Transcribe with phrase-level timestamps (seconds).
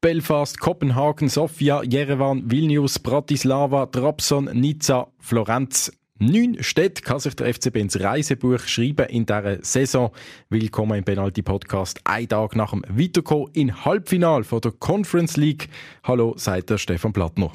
[0.00, 5.92] Belfast, Kopenhagen, Sofia, Jerewan, Vilnius, Bratislava, Trabzon, Nizza, Florenz.
[6.20, 10.12] Neun Städte kann sich der FCB ins Reisebuch schreiben in dieser Saison.
[10.50, 12.00] Willkommen im Penalty Podcast.
[12.04, 15.68] Ein Tag nach dem Weiterkommen in Halbfinal von der Conference League.
[16.04, 17.50] Hallo, sagt der Stefan Plattner.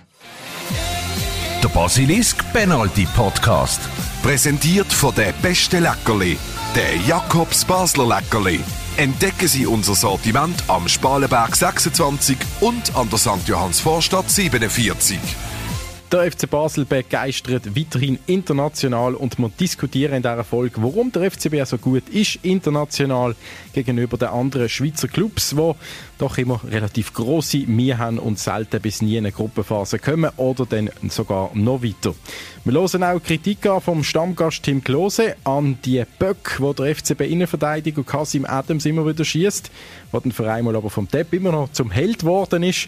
[1.64, 3.80] Der Basilisk Penalty Podcast.
[4.22, 6.38] Präsentiert von der beste Leckerli,
[6.76, 8.60] der Jakobs Basler Leckerli.
[8.96, 13.48] Entdecken Sie unser Sortiment am Spalenberg 26 und an der St.
[13.48, 15.20] Johanns Vorstadt 47.
[16.14, 21.66] Der FC Basel begeistert weiterhin international und wir diskutieren in dieser Folge, warum der FCB
[21.66, 23.36] so gut ist international
[23.74, 25.72] gegenüber den anderen Schweizer Clubs, die
[26.20, 30.68] doch immer relativ große Mühe haben und selten bis nie in eine Gruppenphase kommen oder
[30.68, 32.14] dann sogar noch weiter.
[32.64, 38.04] Wir hören auch Kritik vom Stammgast Tim Klose an die Böck, wo der FCB Innenverteidiger
[38.04, 39.72] Kasim Adams immer wieder schießt,
[40.12, 42.88] wo dann für einmal aber vom Depp immer noch zum Held geworden ist.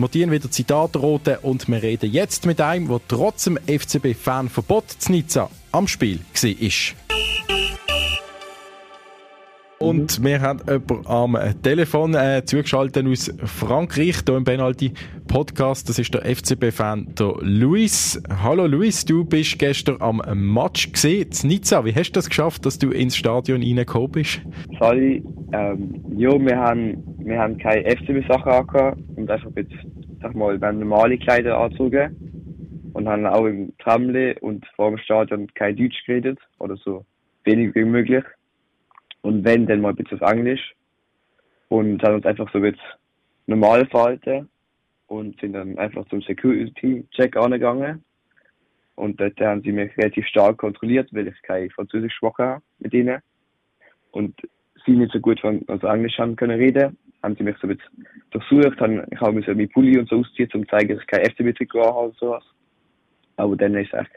[0.00, 5.12] Wir tun wieder Zitatrote und wir reden jetzt mit einem, der trotz dem FCB-Fanverbot zu
[5.12, 7.10] Nizza am Spiel war.
[9.78, 14.92] Und wir haben jemanden am Telefon äh, zugeschaltet aus Frankreich, hier im Penalty
[15.26, 15.90] Podcast.
[15.90, 18.22] Das ist der FCB-Fan, der Luis.
[18.42, 21.84] Hallo Luis, du bist gestern am Match gesehen, zu Nizza.
[21.84, 24.40] Wie hast du das geschafft, dass du ins Stadion reingekommen bist?
[24.78, 29.72] Sorry, ähm, ja, wir haben, wir haben keine FCB-Sachen angehabt und einfach jetzt,
[30.20, 34.98] sag mal, wir haben normale Kleider angezogen und haben auch im Tramle und vor dem
[34.98, 37.04] Stadion kein Deutsch geredet oder so
[37.44, 38.24] wenig wie möglich.
[39.22, 40.74] Und wenn, dann mal ein bisschen auf Englisch.
[41.68, 42.76] Und haben uns einfach so ein
[43.46, 44.48] normal verhalten
[45.06, 48.04] und sind dann einfach zum Security-Check angegangen.
[48.96, 52.92] Und dort haben sie mich relativ stark kontrolliert, weil ich kein Französisch gesprochen habe mit
[52.92, 53.20] ihnen.
[54.10, 54.34] Und
[54.84, 57.76] sie nicht so gut von, also Englisch haben können reden, haben sie mich so ein
[57.76, 61.06] bisschen durchsucht, haben, ich habe meinen Pulli und so ausziehen, um zu zeigen, dass ich
[61.06, 62.44] kein FCB-Trikot habe oder sowas.
[63.36, 64.10] Aber dann ist es echt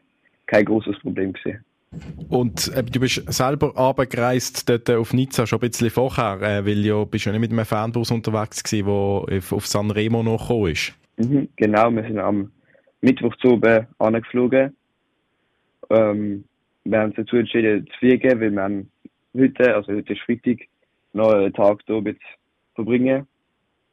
[0.47, 1.63] kein großes Problem gewesen.
[2.29, 6.85] Und äh, du bist selber abgereist dort auf Nizza schon ein bisschen vorher, äh, weil
[6.85, 10.41] ja bist ja nicht mit einem Fanbus unterwegs gewesen, der auf, auf San Remo noch
[10.41, 10.94] gekommen ist.
[11.17, 12.51] Mhm, genau, wir sind am
[13.01, 14.75] Mittwoch zu oben angeflogen.
[15.89, 16.44] Ähm,
[16.85, 18.91] wir haben uns dazu entschieden zu fliegen, weil wir haben
[19.38, 20.67] heute, also heute ist Freitag,
[21.13, 22.17] noch einen Tag hier ein
[22.75, 23.28] verbringen.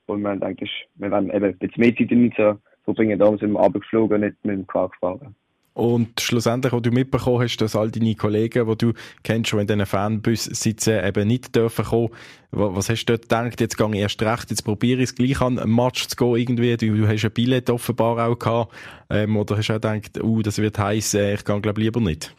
[0.07, 3.53] Und wir haben eigentlich, wir werden eben bisschen mehr Zeit in Nizza verbringen, darum sind
[3.53, 5.35] wir abgeflogen und nicht mit dem Car gefahren.
[5.73, 8.93] Und schlussendlich, wo du mitbekommen hast, dass all deine Kollegen, die du
[9.23, 12.11] kennst, schon in diesen Fanbus sitzen, eben nicht dürfen kommen.
[12.51, 13.61] Was hast du dort gedacht?
[13.61, 16.37] Jetzt gehe ich erst recht, jetzt probiere ich es gleich an, einen Match zu gehen
[16.37, 16.77] irgendwie.
[16.77, 18.75] Du, du hast ein Billett offenbar auch gehabt.
[19.09, 22.01] Ähm, oder hast du auch gedacht, uh, das wird heiß, äh, ich gehe glaube lieber
[22.01, 22.35] nicht?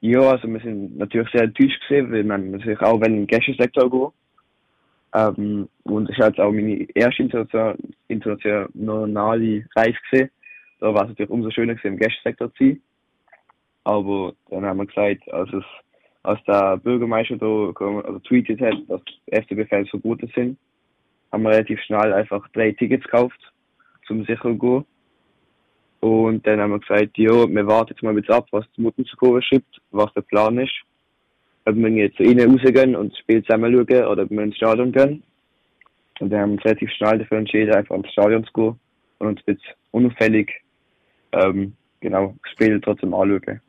[0.00, 3.90] Ja, also wir sind natürlich sehr enttäuscht gewesen, weil man natürlich auch wenn im Gästesektor
[3.90, 4.08] gehen.
[5.14, 7.22] Ähm, und war jetzt auch meine erste
[8.08, 10.30] internationale Reise gewesen
[10.80, 12.82] da war es natürlich umso schöner gewesen, im Gästesektor zu sein.
[13.84, 15.64] Aber dann haben wir gesagt, als es,
[16.22, 20.58] als der Bürgermeister da also tweetet hat, dass FCB-Fans verboten sind,
[21.32, 23.40] haben wir relativ schnell einfach drei Tickets gekauft,
[24.06, 24.84] zum sicher gehen.
[26.00, 29.04] Und dann haben wir gesagt, ja, wir warten jetzt mal ein ab, was die Mutter
[29.04, 30.74] zu Kurve schreibt, was der Plan ist.
[31.68, 34.92] Ob wir jetzt innen rausgehen und das Spiel zusammen schauen oder ob wir ins Stadion
[34.92, 35.22] gehen.
[36.20, 38.80] Und dann haben wir uns relativ schnell dafür entschieden, einfach ins Stadion zu gehen
[39.18, 40.52] und uns ein bisschen unauffällig
[41.32, 43.60] ähm, genau, das Spiel trotzdem anschauen.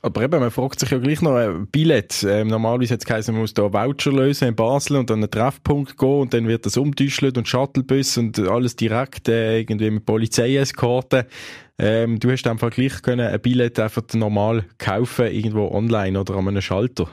[0.00, 2.24] Aber eben, man fragt sich ja gleich noch ein Billett.
[2.28, 5.30] Ähm, normalerweise hat es geheißen, man muss da Voucher lösen in Basel und an einen
[5.30, 10.06] Treffpunkt gehen und dann wird das umtüschelt und Shuttlebus und alles direkt äh, irgendwie mit
[10.06, 11.24] Polizeieskorten.
[11.80, 16.46] Ähm, du hast einfach gleich können ein Billett einfach normal kaufen, irgendwo online oder an
[16.46, 17.08] einem Schalter.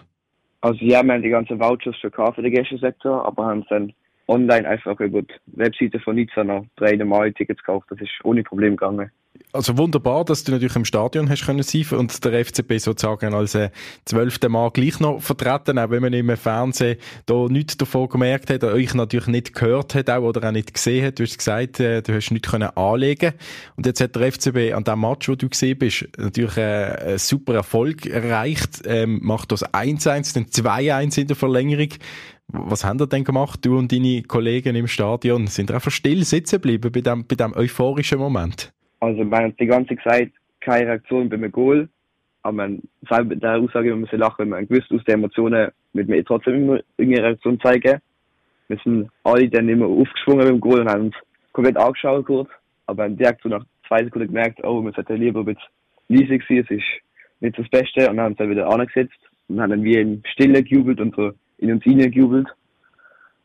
[0.66, 3.94] Also ja, wir haben die ganzen Vouchers schon für den Gästesektor, aber haben dann
[4.28, 7.86] online einfach über die Webseite von Nizza noch drei normale Tickets gekauft.
[7.92, 9.12] Das ist ohne Problem gegangen
[9.56, 13.56] also wunderbar, dass du natürlich im Stadion hast können sein und der FCB sozusagen als
[13.56, 13.70] äh,
[14.04, 18.64] zwölfte Mal gleich noch vertreten, auch wenn man im Fernsehen da nichts davon gemerkt hat,
[18.64, 21.20] euch natürlich nicht gehört hat auch, oder auch nicht gesehen hat.
[21.20, 23.34] Du hast gesagt, äh, du hast nichts können anlegen
[23.78, 27.18] und jetzt hat der FCB an dem Match, wo du gesehen bist, natürlich äh, einen
[27.18, 31.90] super Erfolg erreicht, ähm, macht das 1-1, dann 2-1 in der Verlängerung.
[32.48, 35.48] Was haben ihr denn gemacht, du und deine Kollegen im Stadion?
[35.48, 38.75] Sind ihr einfach still sitzen geblieben bei dem, bei dem euphorischen Moment?
[39.00, 40.32] Also man hat die ganze Zeit
[40.62, 41.88] keine Reaktion beim Goal,
[42.42, 46.08] aber man selber der Aussage, man muss lachen, wenn man gewusst aus den Emotionen mit
[46.08, 48.00] mir trotzdem immer irgendeine Reaktion zeigen.
[48.68, 51.16] Wir sind alle dann immer aufgeschwungen beim Goal und haben uns
[51.54, 52.50] komplett angeschaut kurz,
[52.88, 55.70] aber haben direkt so nach zwei Sekunden gemerkt, oh, wir sollten lieber ein bisschen
[56.08, 56.84] leise sein, es ist
[57.40, 60.64] nicht das Beste und haben uns dann wieder angesetzt und haben dann wie in Stille
[60.64, 62.48] gejubelt und so in uns hineingejubelt.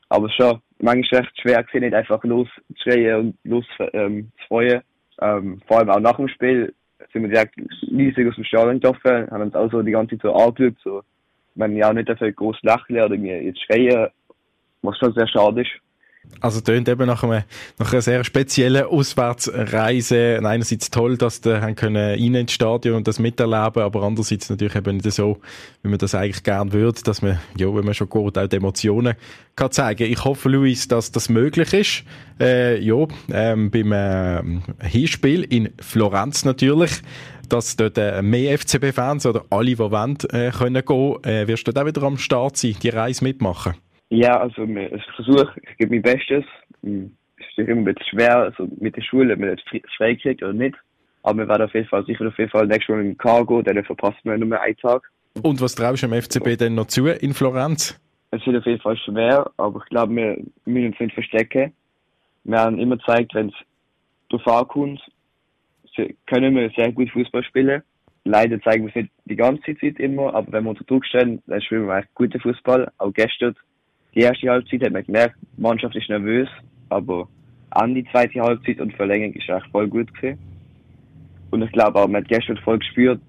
[0.08, 4.72] Aber schon manchmal recht schwer gewesen, nicht einfach loszuschreien und loszufreuen.
[4.74, 4.82] Ähm.
[5.20, 6.74] Ähm, vor allem auch nach dem Spiel
[7.12, 7.54] sind wir direkt
[7.90, 11.02] riesig aus dem Stadion gelaufen, haben uns auch so die ganze Zeit so angeschaut, so,
[11.54, 14.08] wenn ja auch nicht dafür groß lächeln oder irgendwie jetzt schreien,
[14.82, 15.70] was schon sehr schade ist.
[16.40, 17.42] Also tönt eben nach, einem,
[17.78, 20.40] nach einer sehr speziellen Auswärtsreise.
[20.42, 24.74] Einerseits toll, dass die haben können rein ins Stadion und das miterleben, aber andererseits natürlich
[24.74, 25.38] eben nicht so,
[25.82, 28.56] wie man das eigentlich gern würde, dass man, ja, wenn man schon geht, auch die
[28.56, 29.16] Emotionen
[29.54, 30.10] kann zeigen.
[30.10, 32.04] Ich hoffe, Luis, dass das möglich ist.
[32.40, 34.42] Äh, ja, ähm, beim äh,
[34.86, 37.02] Hinspiel in Florenz natürlich
[37.50, 41.72] dass dort äh, mehr FCB-Fans oder alle, die wollen, äh, können gehen, äh, wirst du
[41.72, 43.74] auch wieder am Start sein, die Reise mitmachen?
[44.10, 46.44] Ja, also ich versuche, ich gebe mein Bestes.
[46.82, 50.14] Hm, es ist immer ein bisschen schwer, also mit der Schule, ob man das frei
[50.16, 50.76] kriegt oder nicht.
[51.22, 53.82] Aber wir werden auf jeden Fall, sicher auf jeden Fall nächstes Mal im Cargo, dann
[53.84, 55.10] verpassen wir nur mehr einen Tag.
[55.42, 58.00] Und was traust du dem FCB denn noch zu in Florenz?
[58.32, 61.72] Es wird auf jeden Fall schwer, aber ich glaube, wir müssen uns nicht verstecken.
[62.44, 63.54] Wir haben immer gezeigt, wenn es
[64.28, 65.00] darauf ankommt,
[66.26, 67.82] können wir sehr gut Fußball spielen.
[68.24, 71.42] Leider zeigen wir es nicht die ganze Zeit immer, aber wenn wir unter Druck stehen,
[71.46, 72.90] dann spielen wir echt guten Fußball.
[72.98, 73.54] Auch gestern
[74.14, 76.48] die erste Halbzeit hat man gemerkt, die Mannschaft ist nervös,
[76.88, 77.28] aber
[77.70, 80.38] an die zweite Halbzeit und Verlängerung ist echt voll gut gewesen.
[81.50, 83.20] Und ich glaube auch, man hat gestern voll gespürt,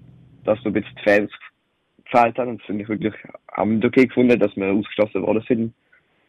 [0.44, 1.30] dass so ein bisschen die Fans
[2.04, 3.14] gefällt haben und das finde ich wirklich,
[3.52, 5.74] haben wir okay gefunden, dass wir ausgeschlossen worden sind.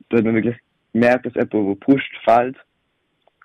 [0.10, 0.58] Da hat man wirklich
[0.94, 2.58] gemerkt, dass jemand, der pusht, fällt.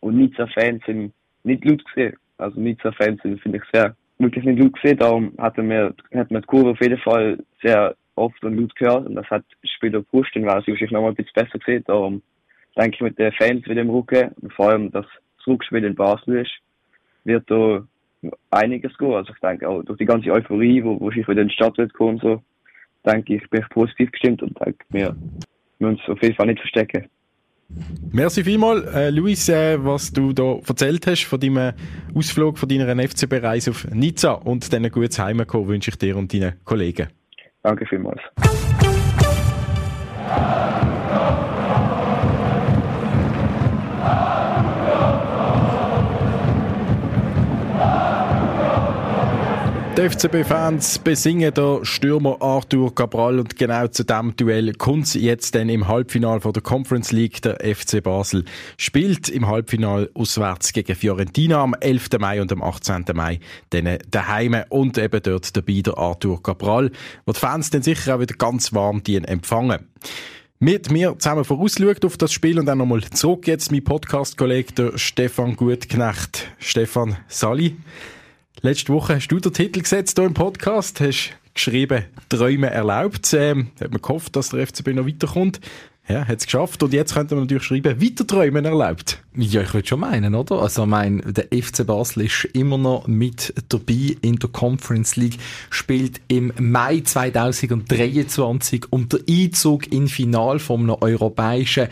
[0.01, 1.13] Und Nizza-Fans sind
[1.45, 2.17] nicht laut gesehen.
[2.37, 4.99] Also Nizza-Fans sind, finde ich, sehr, wirklich nicht laut gesehen.
[4.99, 9.07] Darum hat man, hat man die Kurve auf jeden Fall sehr oft und laut gehört
[9.07, 11.85] und das hat Spiel gepusht und war es wahrscheinlich nochmal ein bisschen besser gesehen.
[11.87, 12.23] Darum
[12.77, 15.07] denke ich mit den Fans wieder im Rücken und vor allem das
[15.43, 16.53] Zurückspiel in Basel ist,
[17.25, 17.87] wird da
[18.51, 19.15] einiges gehen.
[19.15, 21.79] Also ich denke auch durch die ganze Euphorie, wo, wo ich wieder in die Stadt
[21.79, 22.43] wird kommen, so,
[23.07, 25.17] denke ich, bin ich positiv gestimmt und denke, wir
[25.79, 27.09] müssen uns auf jeden Fall nicht verstecken.
[28.13, 31.75] Merci vielmals, äh, Luis, äh, was du da erzählt hast von deinem
[32.15, 36.33] Ausflug, von deiner FCB-Reise auf Nizza und dann ein gutes Heimkommen wünsche ich dir und
[36.33, 37.09] deinen Kollegen.
[37.63, 38.21] Danke vielmals.
[49.99, 55.69] Die FCB-Fans besingen der Stürmer Arthur Cabral und genau zu diesem Duell kommt jetzt dann
[55.69, 57.43] im Halbfinale von der Conference League.
[57.43, 58.45] Der FC Basel
[58.77, 62.11] spielt im Halbfinale auswärts gegen Fiorentina am 11.
[62.21, 63.07] Mai und am 18.
[63.13, 63.41] Mai
[63.71, 66.93] dann daheim und eben dort dabei der Arthur Cabral,
[67.27, 69.89] wo die Fans dann sicher auch wieder ganz warm die empfangen.
[70.61, 75.57] Mit mir zusammen vorausschaut auf das Spiel und dann nochmal zurück jetzt mein Podcast-Kollege Stefan
[75.57, 76.53] Gutknecht.
[76.61, 77.77] Stefan Sali.
[78.61, 83.33] Letzte Woche hast du den Titel gesetzt hier im Podcast, hast geschrieben, Träume erlaubt.
[83.33, 85.61] Ähm, hat man gehofft, dass der FCB noch weiterkommt.
[86.09, 86.83] Ja, hat es geschafft.
[86.83, 89.23] Und jetzt könnte man natürlich schreiben, weiter träumen erlaubt.
[89.37, 90.63] Ja, ich würde schon meinen, oder?
[90.63, 95.39] Also, ich meine, der FC Basel ist immer noch mit dabei in der Conference League,
[95.69, 101.89] spielt im Mai 2023 um den Einzug in Final vom europäischen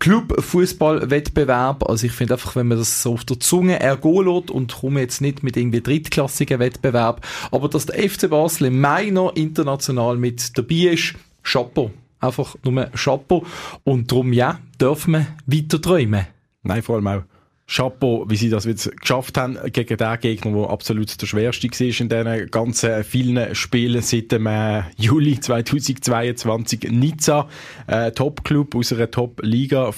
[0.00, 1.88] Club-Fußball-Wettbewerb.
[1.88, 5.20] Also, ich finde einfach, wenn man das so auf der Zunge ergehen und komme jetzt
[5.20, 10.58] nicht mit irgendwie drittklassigen Wettbewerb, aber dass der FC Basel im Mai noch international mit
[10.58, 11.14] dabei ist,
[11.44, 11.92] Chapeau.
[12.20, 13.44] Einfach nur Chapeau.
[13.84, 16.26] Und darum, ja, dürfen wir weiter träumen.
[16.62, 17.22] Nein, vor allem auch
[17.70, 22.00] Chapeau, wie sie das jetzt geschafft haben gegen den Gegner, der absolut der schwerste war
[22.00, 26.90] in diesen ganzen vielen Spielen seit dem äh, Juli 2022.
[26.90, 27.48] Nizza,
[27.86, 29.92] äh, Top-Club aus einer Top-Liga,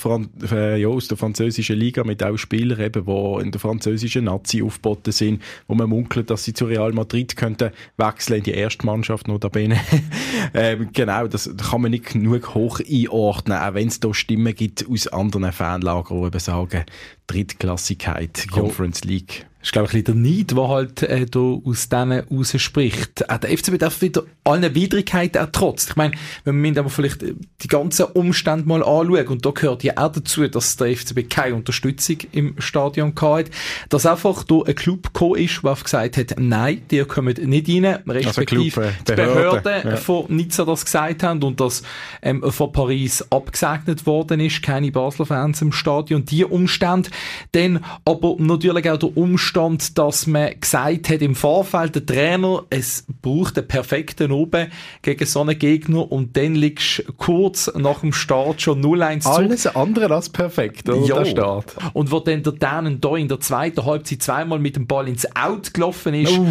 [0.50, 4.62] äh, ja, aus der französischen Liga, mit auch Spielern eben, die in der französischen Nazi
[4.62, 8.84] aufgeboten sind, wo man munkelt, dass sie zu Real Madrid könnten wechseln in die erste
[8.84, 9.80] Mannschaft noch dabei.
[10.54, 14.86] ähm, genau, das kann man nicht genug hoch einordnen, auch wenn es da Stimmen gibt
[14.90, 16.84] aus anderen Fanlagern, die eben sagen,
[17.26, 19.46] Drittklassigkeit, Conference League.
[19.62, 23.30] Das ist, glaube ich, ein der Neid, der halt äh, da aus denen rausspricht.
[23.30, 25.90] Auch der FCB darf wieder allen Widrigkeiten ertrotzt.
[25.90, 29.84] Ich meine, wenn man aber vielleicht äh, die ganzen Umstände mal anschaut, und da gehört
[29.84, 33.52] ja auch dazu, dass der FCB keine Unterstützung im Stadion hatte,
[33.88, 37.84] dass einfach da ein Club gekommen ist, der gesagt hat, nein, die kommen nicht rein,
[38.08, 39.96] respektive also äh, die Behörden ja.
[39.96, 41.84] von Nizza das gesagt haben und das
[42.20, 46.24] ähm, von Paris abgesegnet worden ist, keine Basler Fans im Stadion.
[46.24, 47.10] Die Umstände,
[47.52, 52.64] dann aber natürlich auch der Umstand, Umstand, dass man gesagt hat im Vorfeld, der Trainer,
[52.70, 58.00] es braucht einen perfekten Oben gegen so einen Gegner und dann liegst du kurz nach
[58.00, 59.28] dem Start schon 0-1 zu.
[59.28, 61.06] Alles andere als perfekt, oder?
[61.06, 61.18] Ja.
[61.18, 61.76] Der Start.
[61.92, 65.26] Und wo dann der Danen da in der zweiten Halbzeit zweimal mit dem Ball ins
[65.36, 66.46] Out gelaufen ist, uh,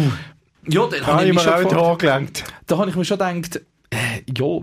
[0.68, 4.22] ja, dann habe ich, ich mir schon auch Da habe ich mir schon gedacht, äh,
[4.36, 4.60] ja,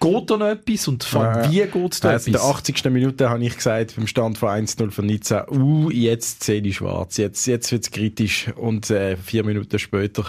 [0.00, 2.42] geht da noch etwas und vor allem, wie geht da also In etwas?
[2.42, 2.84] der 80.
[2.86, 7.16] Minute habe ich gesagt, beim Stand von 1-0 von Nizza, uh, jetzt sehe ich schwarz,
[7.16, 8.48] jetzt, jetzt wird es kritisch.
[8.56, 10.26] Und äh, vier Minuten später,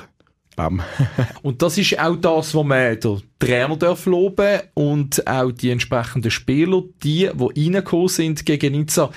[0.56, 0.82] bam.
[1.42, 6.32] Und das ist auch das, was man den Trainer darf loben und auch die entsprechenden
[6.32, 9.12] Spieler, die, die reingekommen sind gegen Nizza,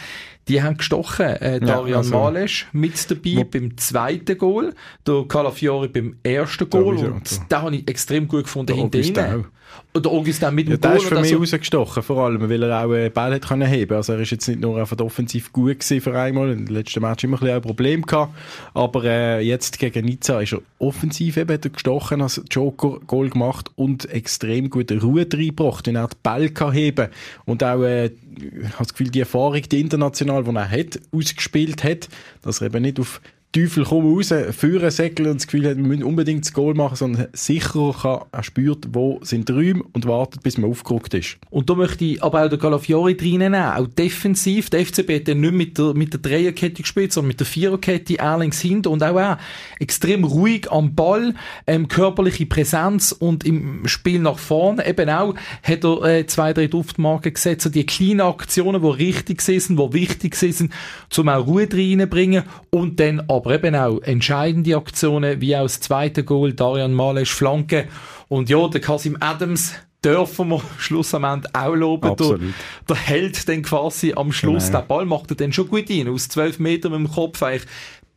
[0.49, 1.27] die haben gestochen.
[1.27, 4.75] Äh, Darian also- Malesch mit dabei Wo- beim zweiten Goal,
[5.07, 7.43] der Calafiori beim ersten Goal Sowieso, und also.
[7.51, 9.45] den habe ich extrem gut gefunden hinter ihnen.
[9.93, 10.99] Und der Augustin mit dem Ja, der Goal.
[10.99, 13.95] ist für mich also- rausgestochen, vor allem, weil er auch äh, Ball hat können heben.
[13.97, 16.51] Also er ist jetzt nicht nur einfach offensiv gut gewesen für einmal.
[16.53, 18.35] Im letzten Match immer ein, bisschen ein Problem gehabt.
[18.75, 23.29] Aber äh, jetzt gegen Nizza ist er offensiv eben hat er gestochen, als Joker Goal
[23.31, 27.09] gemacht und extrem gute Ruhe reingebracht, wenn er den Ball kann heben
[27.45, 31.85] und auch äh, ich habe das Gefühl, die Erfahrung, die international, die er hat, ausgespielt
[31.85, 32.09] hat,
[32.43, 35.83] dass er eben nicht auf Teufel komm raus, führen, segeln und das Gefühl hat, wir
[35.83, 40.07] müssen unbedingt das Goal machen, sondern sicher kann, er spürt, wo sind die Räume und
[40.07, 41.39] wartet, bis man aufgerückt ist.
[41.49, 44.69] Und da möchte ich aber auch den Calafiori reinnehmen, auch defensiv.
[44.69, 48.19] Der FCB hat dann nicht mit der, mit der Dreierkette gespielt, sondern mit der Viererkette,
[48.19, 49.39] er links hinten und auch er
[49.81, 51.35] extrem ruhig am Ball,
[51.67, 56.67] ähm, körperliche Präsenz und im Spiel nach vorne eben auch hat er äh, zwei, drei
[56.67, 60.71] Duftmarken gesetzt, so die kleinen Aktionen, die richtig sind, die wichtig sind,
[61.09, 66.25] zum auch Ruhe reinbringen und dann aber eben auch entscheidende Aktionen, wie auch das zweite
[66.25, 67.89] Goal, Darian Malesch Flanke
[68.29, 69.73] und ja, der Kasim Adams
[70.05, 72.11] dürfen wir Schluss am Ende auch loben.
[72.11, 72.41] Absolut.
[72.41, 72.49] Der,
[72.89, 74.79] der hält dann quasi am Schluss, Genau.
[74.79, 77.67] der Ball macht er dann schon gut rein, aus 12 Metern mit dem Kopf eigentlich.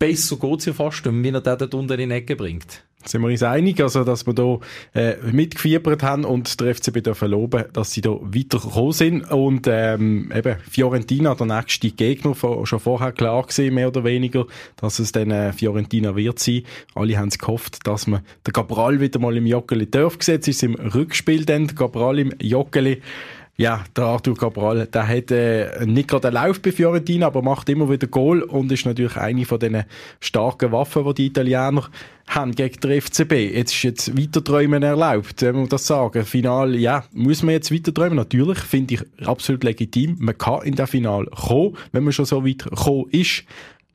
[0.02, 2.84] Besser geht's ja fast, wenn er den dort unten in die Ecke bringt.
[3.06, 4.58] Sind wir uns einig, also, dass wir da
[4.96, 9.32] äh, mitgefiebert haben und der FCB dürfen loben, dass sie da weitergekommen sind.
[9.32, 14.98] Und ähm, eben Fiorentina, der nächste Gegner, schon vorher klar gesehen, mehr oder weniger, dass
[14.98, 16.64] es dann äh, Fiorentina wird sein.
[16.96, 20.64] Alle haben es gehofft, dass man den Cabral wieder mal im Joggeli darf gesetzt ist
[20.64, 23.04] im Rückspiel dann, der Cabral im Joggeli.
[23.62, 27.70] Ja, der Arthur Cabral, der hat äh, nicht gerade einen Lauf bei Fiorentina, aber macht
[27.70, 29.84] immer wieder Goal und ist natürlich eine von diesen
[30.20, 31.88] starken Waffen, die die Italiener
[32.26, 33.34] haben gegen den FCB.
[33.54, 36.26] Jetzt ist jetzt Weiterträumen erlaubt, wenn man das sagen.
[36.26, 38.16] Final, ja, muss man jetzt weiterträumen?
[38.16, 40.18] Natürlich, finde ich absolut legitim.
[40.20, 43.44] Man kann in das Final kommen, wenn man schon so weit gekommen ist.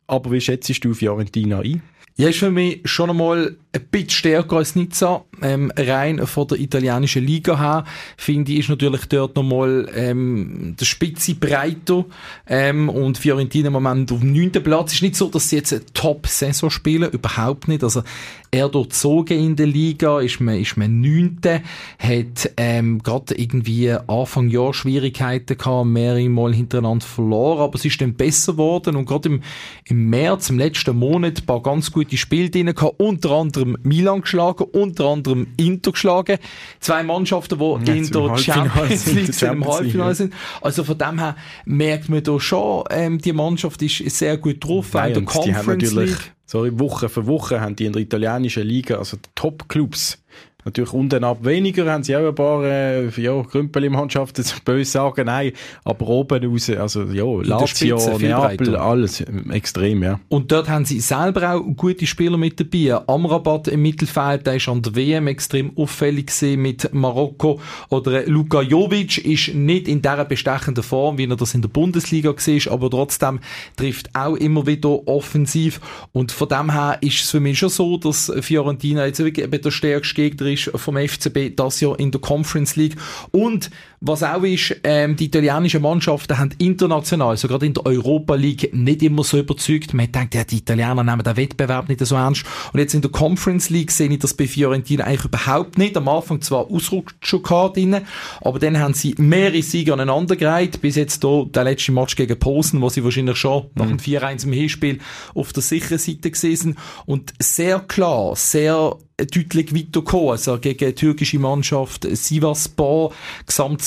[0.06, 1.82] Aber wie schätzt du Fiorentina ein?
[2.18, 5.24] Ja, ist für mich schon einmal ein bisschen stärker als Nizza.
[5.42, 7.84] Ähm, rein von der italienischen Liga her,
[8.16, 12.06] finde ich, ist natürlich dort nochmal ähm, der Spitze breiter.
[12.46, 14.94] Ähm, und Fiorentina im Moment auf dem neunten Platz.
[14.94, 17.84] Ist nicht so, dass sie jetzt eine Top-Saison spielen, überhaupt nicht.
[17.84, 18.02] Also
[18.50, 21.62] er durchzogen in der Liga, ist man, ist man neunte,
[21.98, 28.00] hat ähm, gerade irgendwie Anfang Jahr Schwierigkeiten gehabt, mehrere Mal hintereinander verloren, aber es ist
[28.00, 29.42] dann besser geworden und gerade im,
[29.84, 34.20] im März, im letzten Monat, ein paar ganz gute Spiele drin gehabt, unter anderem Milan
[34.22, 36.38] geschlagen, unter anderem Inter geschlagen,
[36.80, 40.14] zwei Mannschaften, die in jetzt der Champions League sind, im Halbfinale ja.
[40.14, 40.34] sind.
[40.60, 44.94] Also von dem her merkt man da schon, ähm, die Mannschaft ist sehr gut drauf,
[44.94, 46.32] auch in der Conference natürlich, League.
[46.46, 50.18] sorry, Woche für Woche haben die in der italienischen Liga, also Top-Clubs,
[50.66, 54.64] natürlich unten ab weniger, haben sie auch ein paar, äh, ja, Krümpel im Mannschaft, jetzt
[54.64, 55.52] böse sagen, nein,
[55.84, 60.20] aber oben raus, also, ja, Lazio, Spitze Neapel, alles, äh, extrem, ja.
[60.28, 63.00] Und dort haben sie selber auch gute Spieler mit dabei.
[63.06, 67.60] Amrabat im Mittelfeld, der ist an der WM extrem auffällig gewesen mit Marokko.
[67.88, 72.30] Oder Luka Jovic ist nicht in dieser bestechenden Form, wie er das in der Bundesliga
[72.30, 73.38] war, aber trotzdem
[73.76, 75.80] trifft auch immer wieder offensiv.
[76.12, 79.70] Und von dem her ist es für mich schon so, dass Fiorentina jetzt wirklich der
[79.70, 82.96] stärkste Gegner ist vom FCB das Jahr in der Conference League.
[83.30, 88.34] Und was auch ist, ähm, die italienischen Mannschaften haben international, also gerade in der Europa
[88.34, 89.94] League, nicht immer so überzeugt.
[89.94, 92.44] Man denkt, ja, die Italiener nehmen den Wettbewerb nicht so ernst.
[92.72, 95.96] Und jetzt in der Conference League sehe ich das bei Fiorentina eigentlich überhaupt nicht.
[95.96, 97.40] Am Anfang zwar Ausrutscher
[97.74, 97.96] drin,
[98.40, 100.80] aber dann haben sie mehrere Siege aneinandergereiht.
[100.80, 104.44] Bis jetzt hier der letzte Match gegen Posen, wo sie wahrscheinlich schon nach dem 4-1
[104.44, 104.98] im Hinspiel
[105.34, 106.76] auf der sicheren Seite gewesen.
[107.06, 110.30] Und sehr klar, sehr deutlich weitergekommen.
[110.30, 113.12] Also gegen die türkische Mannschaft Sivasspor,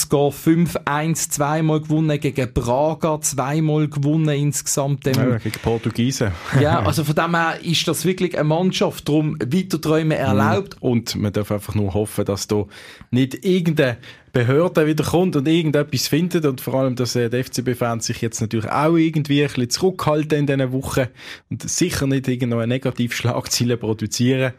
[0.08, 5.06] Gesamtscore 5-1, zweimal gewonnen, gegen Braga zweimal gewonnen insgesamt.
[5.06, 6.32] Ähm, ja gegen Portugiesen.
[6.60, 10.76] ja, also von dem her ist das wirklich eine Mannschaft, darum Weiterträumen erlaubt.
[10.80, 12.64] Und man darf einfach nur hoffen, dass da
[13.10, 13.98] nicht irgendeine
[14.32, 18.40] Behörde wieder kommt und irgendetwas findet und vor allem, dass äh, die FCB-Fans sich jetzt
[18.40, 21.06] natürlich auch irgendwie ein bisschen zurückhalten in diesen Wochen
[21.50, 24.52] und sicher nicht irgendeine Negativschlagziele produzieren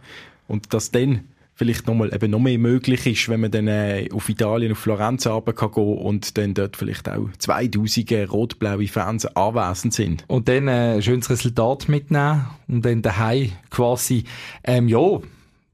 [0.48, 1.22] und dass dann
[1.62, 5.28] vielleicht nochmal eben noch mehr möglich ist, wenn man dann äh, auf Italien, auf Florenz
[5.28, 10.24] runter kann gehen und dann dort vielleicht auch 2000 rot-blaue Fans anwesend sind.
[10.28, 14.24] Und dann äh, ein schönes Resultat mitnehmen und dann daheim quasi,
[14.64, 15.20] ähm, ja,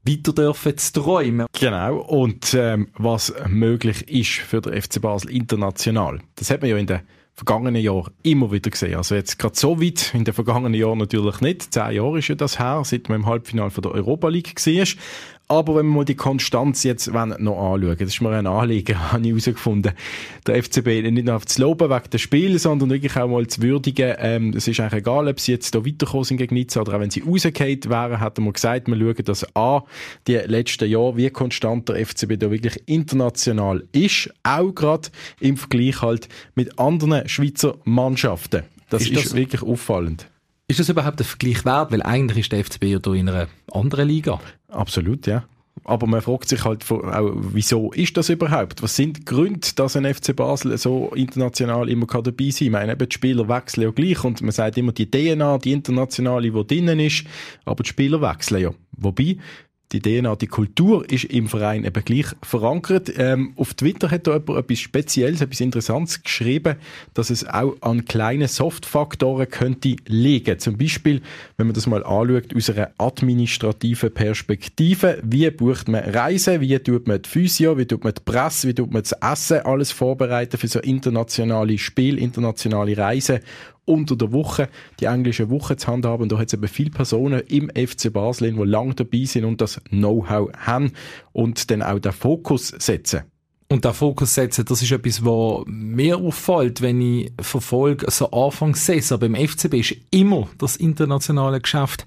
[0.04, 1.46] weiter dürfen zu träumen.
[1.58, 2.00] Genau.
[2.00, 6.18] Und ähm, was möglich ist für den FC Basel international.
[6.34, 7.00] Das hat man ja in den
[7.32, 8.96] vergangenen Jahren immer wieder gesehen.
[8.96, 11.72] Also jetzt gerade so weit in den vergangenen Jahren natürlich nicht.
[11.72, 14.86] Zehn Jahre ist ja das her, seit man im Halbfinale von der Europa League war.
[15.50, 19.22] Aber wenn wir mal die Konstanz jetzt noch anschauen, das ist mir ein Anliegen, habe
[19.22, 19.92] ich herausgefunden,
[20.46, 23.62] der FCB nicht nur auf zu loben wegen des Spiels, sondern wirklich auch mal zu
[23.62, 24.14] würdigen.
[24.18, 27.00] Ähm, es ist eigentlich egal, ob sie jetzt da weitergekommen sind gegen Nizza oder auch
[27.00, 29.82] wenn sie rausgefallen wären, hat er gesagt, wir schauen das an,
[30.26, 35.08] die letzten Jahre, wie konstant der FCB da wirklich international ist, auch gerade
[35.40, 38.64] im Vergleich halt mit anderen Schweizer Mannschaften.
[38.90, 40.28] Das ist, ist das wirklich auffallend.
[40.66, 41.90] Ist das überhaupt ein Vergleich wert?
[41.90, 44.40] Weil eigentlich ist der FCB ja hier in einer anderen Liga.
[44.68, 45.44] Absolut, ja.
[45.84, 48.82] Aber man fragt sich halt auch, wieso ist das überhaupt?
[48.82, 52.66] Was sind die Gründe, dass ein FC Basel so international immer dabei sein kann?
[52.66, 55.72] Ich meine, eben die Spieler wechseln ja gleich und man sagt immer die DNA, die
[55.72, 57.24] internationale, die drinnen ist,
[57.64, 58.70] aber die Spieler wechseln ja.
[58.92, 59.38] Wobei,
[59.92, 63.10] die DNA, die Kultur ist im Verein eben gleich verankert.
[63.16, 66.76] Ähm, auf Twitter hat da jemand etwas Spezielles, etwas Interessantes geschrieben,
[67.14, 70.58] dass es auch an kleinen Softfaktoren könnte liegen.
[70.58, 71.22] Zum Beispiel,
[71.56, 75.20] wenn man das mal anschaut, aus einer administrativen Perspektive.
[75.22, 76.60] Wie bucht man Reisen?
[76.60, 77.78] Wie tut man die Physio?
[77.78, 78.68] Wie tut man die Presse?
[78.68, 79.60] Wie tut man das Essen?
[79.60, 83.40] Alles vorbereiten für so internationale Spiel, internationale Reisen
[83.88, 84.68] unter der Woche
[85.00, 86.24] die englische Woche zu handhaben.
[86.24, 89.60] Und da hat es eben viele Personen im FC Basel, die lange dabei sind und
[89.60, 90.92] das Know-how haben
[91.32, 93.22] und dann auch den Fokus setzen.
[93.70, 98.74] Und der Fokus setzen, das ist etwas, was mir auffällt, wenn ich verfolge, so Anfang
[98.74, 102.06] Saison beim FCB ist immer das internationale Geschäft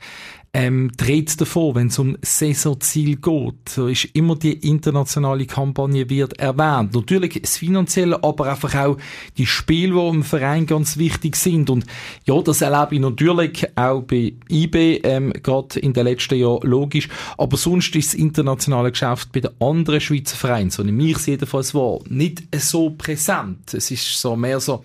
[0.54, 3.70] ähm, dreht davon, wenn es um Saisonziel geht.
[3.70, 6.94] So ist immer die internationale Kampagne wird erwähnt.
[6.94, 8.98] Natürlich das Finanzielle, aber einfach auch
[9.38, 11.70] die Spiele, die im Verein ganz wichtig sind.
[11.70, 11.86] Und
[12.26, 17.08] ja, das erlebe ich natürlich auch bei IB, ähm, gerade in den letzten Jahren logisch.
[17.38, 21.74] Aber sonst ist das internationale Geschäft bei den anderen Schweizer Vereinen, so ich es jedenfalls
[21.74, 23.74] wahr, nicht so präsent.
[23.74, 24.84] Es ist so mehr so,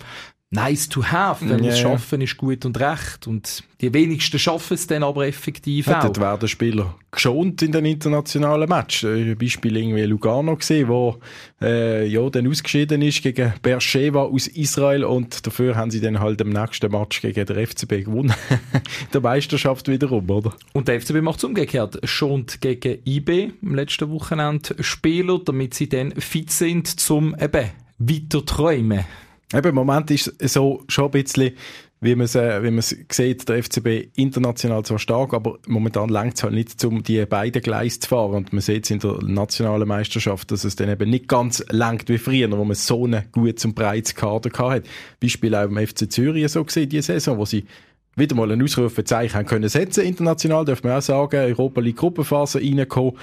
[0.51, 1.71] nice to have, weil yeah.
[1.71, 5.99] das Schaffen ist gut und recht und die wenigsten schaffen es dann aber effektiv ja,
[5.99, 6.05] auch.
[6.05, 9.05] Dort werden Spieler geschont in den internationalen Match.
[9.05, 11.19] Ein Beispiel irgendwie Lugano gesehen, wo
[11.61, 16.41] äh, ja dann ausgeschieden ist gegen Beersheba aus Israel und dafür haben sie dann halt
[16.41, 18.35] im nächsten Match gegen den FCB gewonnen.
[19.13, 20.55] der Meisterschaft wiederum, oder?
[20.73, 25.89] Und der FCB macht es umgekehrt, schont gegen IB im letzten Wochenende Spieler, damit sie
[25.89, 29.05] dann fit sind zum eben weiter träumen.
[29.55, 31.53] Eben, Im Moment ist es so schon ein bisschen,
[32.01, 36.53] wie man es, wie sieht, der FCB international zwar stark, aber momentan längt es halt
[36.53, 38.35] nicht, um die beiden Gleise zu fahren.
[38.35, 42.09] Und man sieht es in der nationalen Meisterschaft, dass es dann eben nicht ganz längt
[42.09, 44.89] wie früher, wo man so einen guten und breites Kader hatte.
[45.23, 47.67] Beispiel auch im FC Zürich so gesehen, diese Saison, wo sie
[48.17, 53.17] wieder mal ein Ausrufezeichen können setzen international, darf man auch sagen, Europa League Gruppenphase reingekommen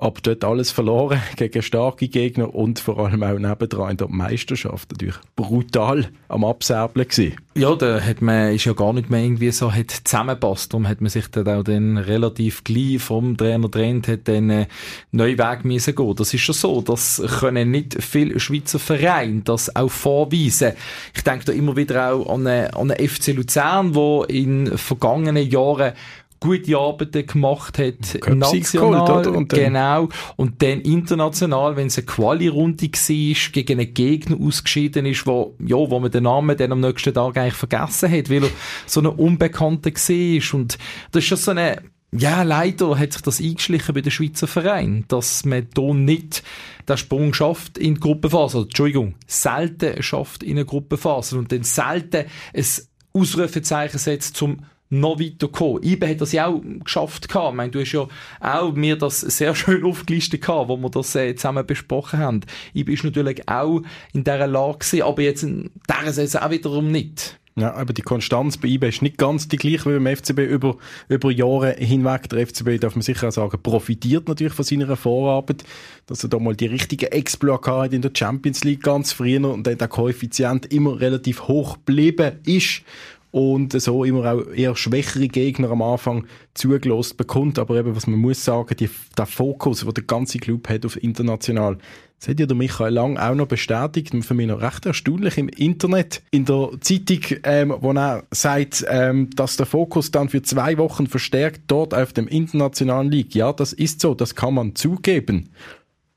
[0.00, 4.90] aber dort alles verloren gegen starke Gegner und vor allem auch nebendran in der Meisterschaft
[4.92, 7.36] natürlich brutal am Absäbeln gewesen.
[7.54, 10.72] Ja, da hat man, ist ja gar nicht mehr irgendwie so, hat zusammengepasst.
[10.72, 14.66] Darum hat man sich dann auch dann relativ gleich vom Trainer trennt, hat dann einen
[15.10, 16.14] neuen Weg müssen gehen.
[16.14, 16.80] Das ist schon so.
[16.80, 20.72] Das können nicht viele Schweizer Vereine das auch vorweisen.
[21.14, 25.50] Ich denke da immer wieder auch an einen, an einen FC Luzern, wo in vergangenen
[25.50, 25.92] Jahren
[26.40, 32.86] gute Arbeiten gemacht hat, national, geholt, und genau, und dann international, wenn es eine Quali-Runde
[32.86, 37.12] war, gegen einen Gegner ausgeschieden ist, wo, ja, wo man den Namen dann am nächsten
[37.12, 38.50] Tag eigentlich vergessen hat, weil er
[38.86, 40.58] so eine Unbekannte war.
[40.58, 40.78] Und
[41.12, 45.04] das ist schon so eine, ja, leider hat sich das eingeschlichen bei den Schweizer Vereinen,
[45.08, 46.42] dass man hier nicht
[46.88, 48.58] den Sprung schafft in die Gruppenphase.
[48.58, 52.24] Also, Entschuldigung, selten schafft in eine Gruppenphase und dann selten
[52.54, 52.66] ein
[53.12, 55.82] Ausrufezeichen setzt zum noch weiter kommen.
[55.82, 57.50] IBE hat das ja auch geschafft gehabt.
[57.50, 58.08] Ich meine, du hast ja
[58.40, 62.40] auch mir das sehr schön aufgelistet gehabt, wo wir das äh, zusammen besprochen haben.
[62.74, 66.90] IBE ist natürlich auch in dieser Lage gewesen, aber jetzt in dieser Saison auch wiederum
[66.90, 67.40] nicht.
[67.56, 70.76] Ja, aber die Konstanz bei IBE ist nicht ganz die gleiche wie beim FCB über,
[71.08, 72.28] über Jahre hinweg.
[72.30, 75.64] Der FCB, darf man sicher auch sagen, profitiert natürlich von seiner Vorarbeit,
[76.06, 79.66] dass er da mal die richtigen Exploit hat in der Champions League ganz früher und
[79.66, 82.82] dann der Koeffizient immer relativ hoch geblieben ist
[83.30, 87.58] und so immer auch eher schwächere Gegner am Anfang zugelost bekommt.
[87.58, 91.02] Aber eben, was man muss sagen, die, der Fokus, den der ganze Club hat auf
[91.02, 91.78] international,
[92.18, 95.38] das hat ja der Michael Lang auch noch bestätigt und für mich noch recht erstaunlich
[95.38, 100.42] im Internet, in der Zeitung, ähm, wo er sagt, ähm, dass der Fokus dann für
[100.42, 103.34] zwei Wochen verstärkt dort auf dem internationalen liegt.
[103.34, 105.48] Ja, das ist so, das kann man zugeben.